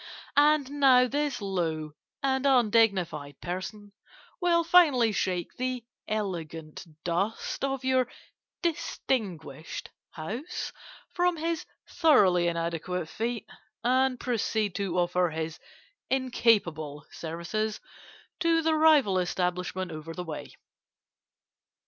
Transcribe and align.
And 0.35 0.71
now 0.79 1.07
this 1.07 1.43
low 1.43 1.91
and 2.23 2.47
undignified 2.47 3.39
person 3.39 3.93
will 4.41 4.63
finally 4.63 5.11
shake 5.11 5.53
the 5.57 5.85
elegant 6.07 6.87
dust 7.03 7.63
of 7.63 7.85
your 7.85 8.07
distinguished 8.63 9.91
house 10.09 10.71
from 11.13 11.37
his 11.37 11.67
thoroughly 11.87 12.47
inadequate 12.47 13.09
feet, 13.09 13.47
and 13.83 14.19
proceed 14.19 14.73
to 14.77 14.97
offer 14.97 15.29
his 15.29 15.59
incapable 16.09 17.05
services 17.11 17.79
to 18.39 18.63
the 18.63 18.73
rival 18.73 19.19
establishment 19.19 19.91
over 19.91 20.15
the 20.15 20.23
way. 20.23 20.55